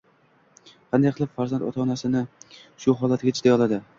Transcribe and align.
Qanday 0.93 1.13
qilib 1.19 1.35
farzand 1.35 1.67
ota-onasini 1.67 2.25
shu 2.85 2.97
holatiga 3.03 3.37
chiday 3.41 3.57
oladi? 3.59 3.81